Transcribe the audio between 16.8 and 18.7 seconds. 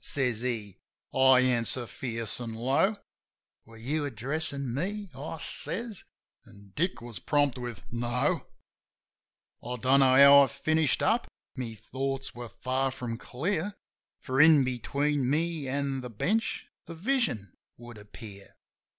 that vision would appear.